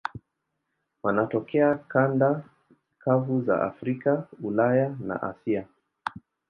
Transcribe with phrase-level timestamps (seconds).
[1.03, 2.43] Wanatokea kanda
[2.99, 5.67] kavu za Afrika, Ulaya na Asia.